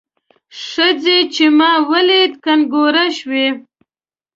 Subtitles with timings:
[0.67, 3.45] ښځې چې مار ولید کنګوره شوه.